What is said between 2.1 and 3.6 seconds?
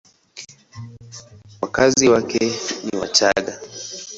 wake ni Wachagga.